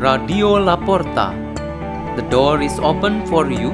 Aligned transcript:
Radio 0.00 0.56
Laporta. 0.56 1.36
The 2.16 2.24
door 2.32 2.64
is 2.64 2.72
open 2.80 3.20
for 3.28 3.52
you 3.52 3.68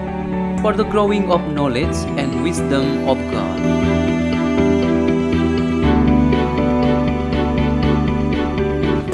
for 0.59 0.75
the 0.75 0.83
growing 0.83 1.31
of 1.31 1.38
knowledge 1.54 1.95
and 2.19 2.43
wisdom 2.43 3.06
of 3.06 3.15
God. 3.31 3.59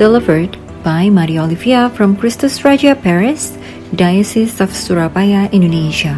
Delivered 0.00 0.56
by 0.80 1.12
Maria 1.12 1.44
Olivia 1.44 1.92
from 1.92 2.16
Christus 2.16 2.64
Raja 2.64 2.96
Paris, 2.96 3.60
Diocese 3.92 4.64
of 4.64 4.72
Surabaya, 4.72 5.52
Indonesia. 5.52 6.16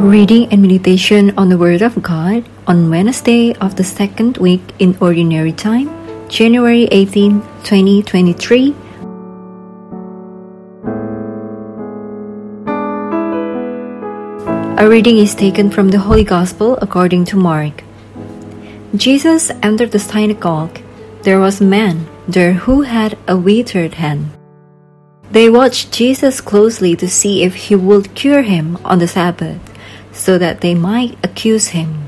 Reading 0.00 0.48
and 0.50 0.62
meditation 0.62 1.36
on 1.36 1.50
the 1.50 1.58
Word 1.58 1.82
of 1.82 2.00
God 2.00 2.48
on 2.66 2.88
Wednesday 2.88 3.52
of 3.56 3.76
the 3.76 3.84
second 3.84 4.38
week 4.38 4.62
in 4.78 4.96
Ordinary 4.98 5.52
Time, 5.52 5.90
January 6.26 6.84
18, 6.84 7.42
2023. 7.64 8.74
A 14.78 14.88
reading 14.88 15.18
is 15.18 15.34
taken 15.34 15.70
from 15.70 15.90
the 15.90 15.98
Holy 15.98 16.24
Gospel 16.24 16.78
according 16.80 17.26
to 17.26 17.36
Mark. 17.36 17.84
Jesus 18.96 19.50
entered 19.62 19.90
the 19.90 19.98
synagogue. 19.98 20.80
There 21.24 21.40
was 21.40 21.60
a 21.60 21.64
man 21.64 22.08
there 22.26 22.54
who 22.54 22.80
had 22.80 23.18
a 23.28 23.36
withered 23.36 23.92
hand. 24.00 24.30
They 25.30 25.50
watched 25.50 25.92
Jesus 25.92 26.40
closely 26.40 26.96
to 26.96 27.06
see 27.06 27.42
if 27.42 27.54
he 27.54 27.76
would 27.76 28.14
cure 28.14 28.40
him 28.40 28.78
on 28.82 28.98
the 28.98 29.06
Sabbath 29.06 29.60
so 30.20 30.36
that 30.36 30.60
they 30.60 30.74
might 30.74 31.16
accuse 31.24 31.68
him. 31.72 32.06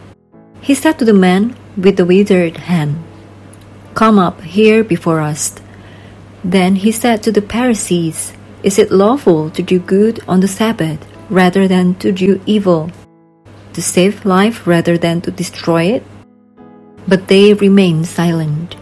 He 0.60 0.74
said 0.77 0.98
to 0.98 1.08
the 1.08 1.16
man 1.16 1.56
with 1.80 1.96
the 1.96 2.05
withered 2.05 2.68
hand, 2.68 3.00
Come 3.94 4.18
up 4.18 4.42
here 4.42 4.84
before 4.84 5.20
us. 5.20 5.56
Then 6.44 6.77
he 6.77 6.92
said 6.92 7.22
to 7.22 7.33
the 7.33 7.40
Pharisees, 7.40 8.36
Is 8.62 8.78
it 8.78 8.92
lawful 8.92 9.48
to 9.56 9.62
do 9.62 9.80
good 9.80 10.20
on 10.28 10.40
the 10.40 10.48
Sabbath 10.48 11.00
rather 11.30 11.66
than 11.66 11.94
to 12.05 12.12
do 12.12 12.40
evil? 12.44 12.92
To 13.72 13.80
save 13.80 14.27
life 14.27 14.66
rather 14.66 14.98
than 14.98 15.22
to 15.22 15.30
destroy 15.30 15.96
it? 15.96 16.05
But 17.08 17.28
they 17.28 17.55
remained 17.55 18.06
silent. 18.06 18.77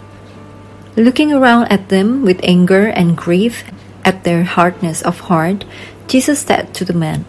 Looking 0.97 1.33
around 1.33 1.71
at 1.71 1.89
them 1.89 2.27
with 2.27 2.43
anger 2.43 2.91
and 2.91 3.17
grief 3.17 3.63
at 4.05 4.25
their 4.25 4.43
hardness 4.43 5.03
of 5.03 5.31
heart, 5.31 5.65
Jesus 6.09 6.41
said 6.41 6.75
to 6.75 6.85
the 6.85 6.99
man, 6.99 7.25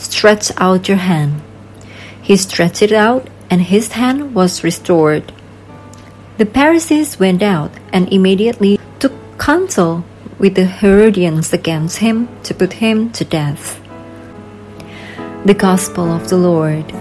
Stretch 0.00 0.50
out 0.56 0.88
your 0.88 0.96
hand. 0.96 1.42
He 2.22 2.36
stretched 2.38 2.80
it 2.80 2.90
out, 2.90 3.28
and 3.50 3.60
his 3.60 3.92
hand 3.92 4.34
was 4.34 4.64
restored. 4.64 5.30
The 6.38 6.46
Pharisees 6.46 7.20
went 7.20 7.42
out 7.42 7.70
and 7.92 8.10
immediately 8.10 8.80
took 8.98 9.12
counsel 9.38 10.02
with 10.38 10.54
the 10.54 10.64
Herodians 10.64 11.52
against 11.52 11.98
him 11.98 12.28
to 12.44 12.54
put 12.54 12.80
him 12.80 13.10
to 13.12 13.24
death. 13.26 13.78
The 15.44 15.54
Gospel 15.54 16.10
of 16.10 16.30
the 16.30 16.38
Lord. 16.38 16.94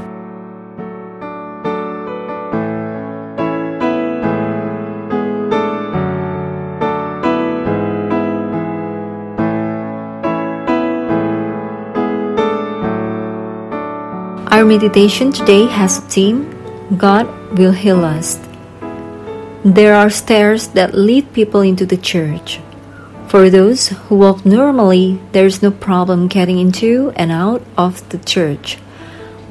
Our 14.52 14.66
meditation 14.66 15.32
today 15.32 15.68
has 15.68 16.00
a 16.00 16.02
theme 16.02 16.50
God 16.98 17.30
will 17.56 17.72
heal 17.72 18.04
us. 18.04 18.40
There 19.64 19.94
are 19.94 20.10
stairs 20.10 20.70
that 20.70 20.96
lead 20.96 21.32
people 21.34 21.62
into 21.62 21.86
the 21.86 21.98
church. 22.02 22.60
For 23.28 23.52
those 23.52 23.90
who 23.90 24.18
walk 24.18 24.48
normally, 24.48 25.22
there 25.34 25.46
is 25.46 25.62
no 25.62 25.70
problem 25.70 26.28
getting 26.28 26.58
into 26.58 27.14
and 27.16 27.32
out 27.32 27.62
of 27.78 28.02
the 28.10 28.18
church. 28.18 28.80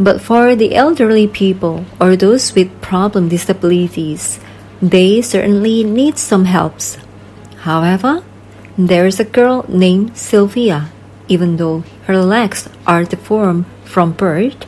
But 0.00 0.20
for 0.20 0.56
the 0.56 0.74
elderly 0.74 1.28
people 1.28 1.84
or 2.00 2.16
those 2.16 2.52
with 2.56 2.80
problem 2.80 3.28
disabilities, 3.28 4.40
they 4.82 5.22
certainly 5.22 5.84
need 5.84 6.18
some 6.18 6.46
helps. 6.46 6.98
However, 7.62 8.24
there 8.76 9.06
is 9.06 9.20
a 9.20 9.24
girl 9.24 9.64
named 9.68 10.16
Silvia. 10.16 10.90
Even 11.28 11.56
though 11.56 11.84
her 12.06 12.18
legs 12.18 12.68
are 12.84 13.04
deformed 13.04 13.66
from 13.84 14.10
birth, 14.10 14.66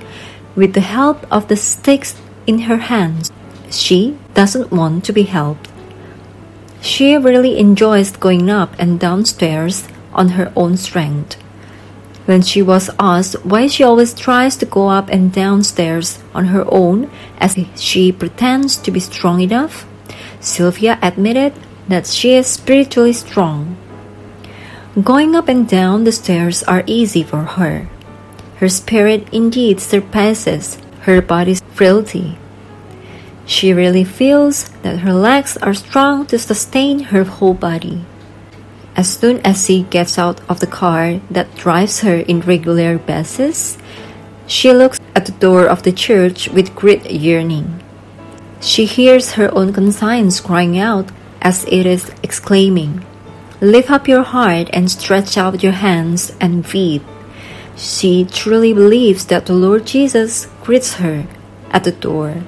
with 0.54 0.74
the 0.74 0.80
help 0.80 1.26
of 1.32 1.48
the 1.48 1.56
sticks 1.56 2.16
in 2.46 2.60
her 2.60 2.78
hands, 2.78 3.30
she 3.70 4.18
doesn't 4.34 4.72
want 4.72 5.04
to 5.04 5.12
be 5.12 5.22
helped. 5.22 5.68
She 6.80 7.16
really 7.16 7.58
enjoys 7.58 8.16
going 8.16 8.48
up 8.48 8.74
and 8.78 8.98
downstairs 8.98 9.86
on 10.12 10.30
her 10.30 10.52
own 10.56 10.76
strength. 10.76 11.36
When 12.26 12.42
she 12.42 12.62
was 12.62 12.90
asked 12.98 13.44
why 13.44 13.66
she 13.66 13.84
always 13.84 14.14
tries 14.14 14.56
to 14.58 14.66
go 14.66 14.88
up 14.88 15.08
and 15.08 15.32
downstairs 15.32 16.22
on 16.34 16.46
her 16.46 16.64
own 16.68 17.10
as 17.38 17.58
she 17.76 18.12
pretends 18.12 18.76
to 18.76 18.90
be 18.90 19.00
strong 19.00 19.40
enough, 19.40 19.86
Silvia 20.40 20.98
admitted 21.02 21.52
that 21.88 22.06
she 22.06 22.34
is 22.34 22.46
spiritually 22.46 23.12
strong. 23.12 23.76
Going 25.02 25.34
up 25.34 25.48
and 25.48 25.68
down 25.68 26.04
the 26.04 26.12
stairs 26.12 26.62
are 26.64 26.84
easy 26.86 27.22
for 27.22 27.42
her. 27.58 27.88
Her 28.60 28.68
spirit 28.68 29.26
indeed 29.32 29.80
surpasses 29.80 30.76
her 31.08 31.22
body's 31.22 31.62
frailty. 31.72 32.36
She 33.46 33.72
really 33.72 34.04
feels 34.04 34.68
that 34.82 35.00
her 35.00 35.14
legs 35.14 35.56
are 35.56 35.72
strong 35.72 36.26
to 36.26 36.38
sustain 36.38 37.08
her 37.08 37.24
whole 37.24 37.54
body. 37.54 38.04
As 38.94 39.08
soon 39.08 39.40
as 39.46 39.64
she 39.64 39.84
gets 39.88 40.18
out 40.18 40.42
of 40.46 40.60
the 40.60 40.66
car 40.66 41.20
that 41.30 41.56
drives 41.56 42.00
her 42.00 42.16
in 42.16 42.42
regular 42.42 42.98
basis, 42.98 43.78
she 44.46 44.72
looks 44.72 45.00
at 45.16 45.24
the 45.24 45.40
door 45.40 45.64
of 45.64 45.82
the 45.82 45.92
church 45.92 46.50
with 46.50 46.76
great 46.76 47.10
yearning. 47.10 47.82
She 48.60 48.84
hears 48.84 49.40
her 49.40 49.48
own 49.56 49.72
conscience 49.72 50.38
crying 50.38 50.78
out 50.78 51.08
as 51.40 51.64
it 51.64 51.86
is 51.86 52.12
exclaiming, 52.22 53.06
Lift 53.62 53.90
up 53.90 54.06
your 54.06 54.22
heart 54.22 54.68
and 54.72 54.90
stretch 54.90 55.38
out 55.38 55.62
your 55.62 55.72
hands 55.72 56.36
and 56.40 56.66
feet. 56.66 57.00
She 57.76 58.24
truly 58.24 58.72
believes 58.72 59.26
that 59.26 59.46
the 59.46 59.54
Lord 59.54 59.86
Jesus 59.86 60.46
greets 60.62 60.94
her 60.94 61.26
at 61.70 61.84
the 61.84 61.92
door. 61.92 62.42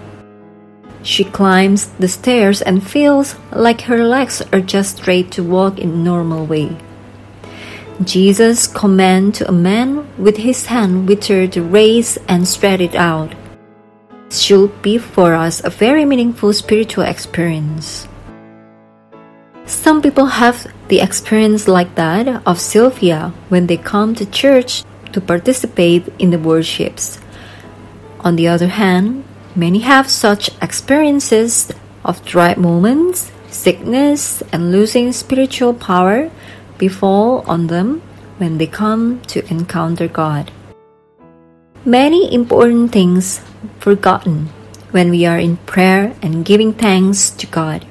She 1.02 1.24
climbs 1.24 1.88
the 1.98 2.08
stairs 2.08 2.62
and 2.62 2.86
feels 2.86 3.34
like 3.50 3.82
her 3.82 4.04
legs 4.04 4.42
are 4.52 4.60
just 4.60 4.98
straight 4.98 5.30
to 5.32 5.42
walk 5.42 5.78
in 5.78 6.04
normal 6.04 6.46
way. 6.46 6.76
Jesus' 8.04 8.66
command 8.66 9.34
to 9.36 9.48
a 9.48 9.52
man 9.52 10.06
with 10.16 10.36
his 10.36 10.66
hand 10.66 11.08
withered 11.08 11.52
to 11.52 11.62
raise 11.62 12.16
and 12.28 12.46
spread 12.46 12.80
it 12.80 12.94
out 12.94 13.34
should 14.32 14.82
be 14.82 14.98
for 14.98 15.34
us 15.34 15.62
a 15.64 15.70
very 15.70 16.04
meaningful 16.04 16.52
spiritual 16.52 17.04
experience. 17.04 18.08
Some 19.66 20.02
people 20.02 20.26
have 20.26 20.66
the 20.88 21.00
experience 21.00 21.68
like 21.68 21.94
that 21.94 22.28
of 22.46 22.60
Silvia 22.60 23.32
when 23.48 23.66
they 23.66 23.76
come 23.76 24.14
to 24.14 24.26
church 24.26 24.84
to 25.12 25.20
participate 25.20 26.08
in 26.18 26.30
the 26.30 26.38
worships. 26.38 27.20
On 28.20 28.36
the 28.36 28.48
other 28.48 28.68
hand, 28.68 29.24
many 29.54 29.80
have 29.80 30.10
such 30.10 30.50
experiences 30.60 31.70
of 32.04 32.24
dry 32.24 32.54
moments, 32.54 33.30
sickness, 33.48 34.42
and 34.52 34.72
losing 34.72 35.12
spiritual 35.12 35.74
power 35.74 36.30
befall 36.78 37.44
on 37.46 37.66
them 37.66 38.00
when 38.38 38.58
they 38.58 38.66
come 38.66 39.20
to 39.28 39.44
encounter 39.50 40.08
God. 40.08 40.50
Many 41.84 42.32
important 42.32 42.92
things 42.92 43.40
forgotten 43.78 44.50
when 44.90 45.10
we 45.10 45.26
are 45.26 45.38
in 45.38 45.56
prayer 45.66 46.14
and 46.22 46.44
giving 46.44 46.72
thanks 46.72 47.30
to 47.30 47.46
God. 47.46 47.86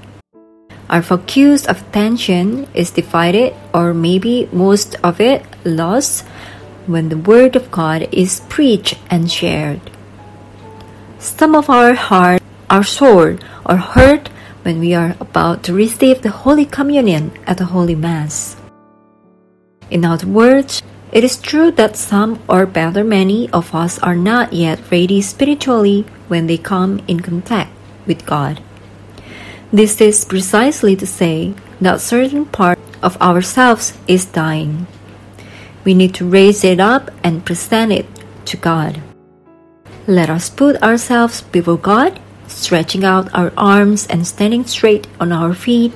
Our 0.89 1.01
focus 1.01 1.65
of 1.65 1.81
attention 1.87 2.67
is 2.73 2.91
divided 2.91 3.55
or 3.73 3.93
maybe 3.93 4.49
most 4.51 4.95
of 5.03 5.21
it 5.21 5.43
lost 5.63 6.27
when 6.87 7.09
the 7.09 7.17
Word 7.17 7.55
of 7.55 7.71
God 7.71 8.07
is 8.11 8.41
preached 8.49 8.97
and 9.09 9.31
shared. 9.31 9.81
Some 11.19 11.55
of 11.55 11.69
our 11.69 11.93
hearts 11.93 12.43
are 12.69 12.83
sore 12.83 13.37
or 13.65 13.77
hurt 13.77 14.29
when 14.63 14.79
we 14.79 14.93
are 14.93 15.15
about 15.19 15.63
to 15.63 15.73
receive 15.73 16.21
the 16.21 16.45
Holy 16.45 16.65
Communion 16.65 17.31
at 17.45 17.57
the 17.57 17.65
Holy 17.65 17.95
Mass. 17.95 18.55
In 19.89 20.05
other 20.05 20.27
words, 20.27 20.81
it 21.11 21.23
is 21.23 21.35
true 21.35 21.71
that 21.71 21.97
some 21.97 22.39
or 22.47 22.65
better 22.65 23.03
many 23.03 23.49
of 23.51 23.75
us 23.75 23.99
are 23.99 24.15
not 24.15 24.53
yet 24.53 24.79
ready 24.89 25.21
spiritually 25.21 26.05
when 26.29 26.47
they 26.47 26.57
come 26.57 27.01
in 27.07 27.19
contact 27.19 27.71
with 28.07 28.25
God. 28.25 28.63
This 29.73 29.99
is 29.99 30.25
precisely 30.25 30.95
to 30.95 31.05
say 31.05 31.53
that 31.81 31.99
certain 31.99 32.45
part 32.45 32.79
of 33.03 33.19
ourselves 33.21 33.93
is 34.07 34.25
dying. 34.25 34.87
We 35.83 35.93
need 35.93 36.13
to 36.15 36.29
raise 36.29 36.63
it 36.63 36.79
up 36.79 37.11
and 37.23 37.45
present 37.45 37.91
it 37.91 38.05
to 38.45 38.57
God. 38.57 39.01
Let 40.07 40.29
us 40.29 40.49
put 40.49 40.81
ourselves 40.81 41.41
before 41.41 41.77
God, 41.77 42.19
stretching 42.47 43.03
out 43.03 43.33
our 43.33 43.53
arms 43.57 44.07
and 44.07 44.25
standing 44.25 44.65
straight 44.65 45.07
on 45.19 45.31
our 45.31 45.53
feet. 45.53 45.93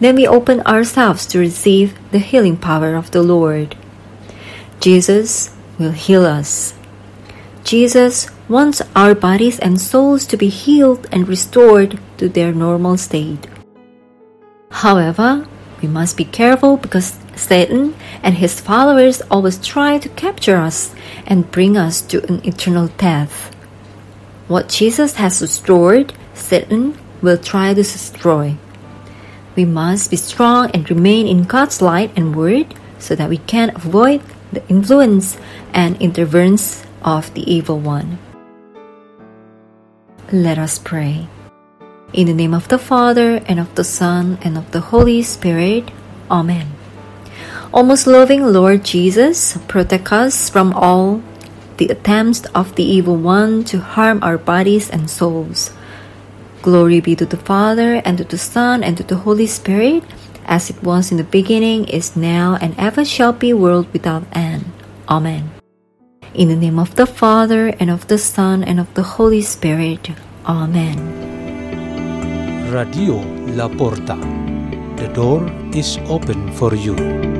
Then 0.00 0.16
we 0.16 0.26
open 0.26 0.60
ourselves 0.62 1.26
to 1.26 1.38
receive 1.38 1.98
the 2.10 2.18
healing 2.18 2.56
power 2.56 2.94
of 2.94 3.10
the 3.10 3.22
Lord. 3.22 3.76
Jesus 4.80 5.54
will 5.78 5.92
heal 5.92 6.24
us. 6.24 6.74
Jesus 7.64 8.28
wants 8.48 8.82
our 8.94 9.14
bodies 9.14 9.58
and 9.58 9.80
souls 9.80 10.26
to 10.26 10.36
be 10.36 10.48
healed 10.48 11.08
and 11.10 11.26
restored 11.26 11.98
to 12.18 12.28
their 12.28 12.52
normal 12.52 12.96
state. 12.98 13.46
However, 14.70 15.46
we 15.80 15.88
must 15.88 16.16
be 16.16 16.24
careful 16.24 16.76
because 16.76 17.18
Satan 17.36 17.94
and 18.22 18.34
his 18.34 18.60
followers 18.60 19.22
always 19.30 19.58
try 19.58 19.98
to 19.98 20.08
capture 20.10 20.56
us 20.56 20.94
and 21.26 21.50
bring 21.50 21.76
us 21.76 22.00
to 22.02 22.24
an 22.26 22.44
eternal 22.46 22.88
death. 22.98 23.54
What 24.48 24.68
Jesus 24.68 25.14
has 25.14 25.40
restored, 25.40 26.12
Satan 26.34 26.98
will 27.22 27.38
try 27.38 27.72
to 27.72 27.82
destroy. 27.82 28.56
We 29.56 29.64
must 29.64 30.10
be 30.10 30.16
strong 30.16 30.70
and 30.72 30.88
remain 30.90 31.26
in 31.26 31.44
God's 31.44 31.80
light 31.80 32.12
and 32.16 32.36
word 32.36 32.74
so 32.98 33.14
that 33.14 33.28
we 33.28 33.38
can 33.38 33.70
avoid 33.74 34.22
the 34.52 34.66
influence 34.68 35.38
and 35.72 36.00
interference 36.00 36.84
of 37.02 37.32
the 37.34 37.42
evil 37.50 37.78
one. 37.78 38.18
Let 40.32 40.58
us 40.58 40.78
pray. 40.78 41.28
In 42.12 42.26
the 42.26 42.34
name 42.34 42.54
of 42.54 42.68
the 42.68 42.78
Father, 42.78 43.42
and 43.46 43.58
of 43.58 43.74
the 43.74 43.84
Son, 43.84 44.38
and 44.42 44.56
of 44.56 44.70
the 44.70 44.80
Holy 44.80 45.22
Spirit. 45.22 45.90
Amen. 46.30 46.72
O 47.74 47.82
most 47.82 48.06
loving 48.06 48.46
Lord 48.46 48.84
Jesus, 48.86 49.58
protect 49.66 50.12
us 50.12 50.48
from 50.48 50.70
all 50.78 51.18
the 51.76 51.90
attempts 51.90 52.46
of 52.54 52.70
the 52.78 52.86
evil 52.86 53.16
one 53.18 53.64
to 53.66 53.82
harm 53.82 54.22
our 54.22 54.38
bodies 54.38 54.88
and 54.88 55.10
souls. 55.10 55.74
Glory 56.62 57.00
be 57.00 57.16
to 57.18 57.26
the 57.26 57.36
Father, 57.36 57.98
and 58.06 58.18
to 58.18 58.22
the 58.22 58.38
Son, 58.38 58.84
and 58.86 58.96
to 58.96 59.02
the 59.02 59.26
Holy 59.26 59.50
Spirit, 59.50 60.06
as 60.46 60.70
it 60.70 60.78
was 60.86 61.10
in 61.10 61.18
the 61.18 61.26
beginning, 61.26 61.90
is 61.90 62.14
now, 62.14 62.54
and 62.62 62.78
ever 62.78 63.04
shall 63.04 63.32
be, 63.32 63.52
world 63.52 63.90
without 63.92 64.22
end. 64.30 64.70
Amen. 65.10 65.50
In 66.32 66.46
the 66.46 66.54
name 66.54 66.78
of 66.78 66.94
the 66.94 67.10
Father, 67.10 67.74
and 67.82 67.90
of 67.90 68.06
the 68.06 68.22
Son, 68.22 68.62
and 68.62 68.78
of 68.78 68.86
the 68.94 69.18
Holy 69.18 69.42
Spirit. 69.42 70.14
Amen. 70.46 70.94
Radio 72.70 73.18
La 73.58 73.66
Porta. 73.66 74.14
The 74.94 75.10
door 75.10 75.50
is 75.74 75.98
open 76.06 76.54
for 76.54 76.70
you. 76.70 77.33